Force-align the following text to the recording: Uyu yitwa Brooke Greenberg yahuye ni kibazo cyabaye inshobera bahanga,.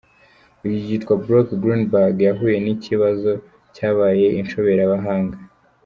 Uyu 0.65 0.77
yitwa 0.87 1.13
Brooke 1.23 1.55
Greenberg 1.61 2.15
yahuye 2.27 2.57
ni 2.61 2.73
kibazo 2.85 3.31
cyabaye 3.75 4.25
inshobera 4.39 4.83
bahanga,. 4.93 5.37